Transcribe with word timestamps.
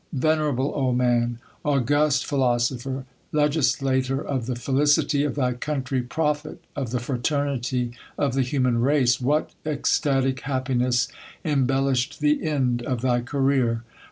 Venerable 0.11 0.73
old 0.73 0.97
man! 0.97 1.37
august 1.63 2.25
philosopher! 2.25 3.05
legislator 3.31 4.19
of 4.19 4.47
the 4.47 4.55
felicity 4.55 5.23
of 5.23 5.35
thy 5.35 5.53
country, 5.53 6.01
prophet 6.01 6.59
of 6.75 6.89
the 6.89 6.99
fraternity 6.99 7.91
of 8.17 8.33
the 8.33 8.41
human 8.41 8.81
race, 8.81 9.21
what 9.21 9.51
ecstatic 9.63 10.39
happiness 10.39 11.07
embellish 11.43 12.09
ed 12.13 12.17
the 12.19 12.43
end 12.43 12.81
of 12.81 13.01
thy 13.01 13.21
career! 13.21 13.83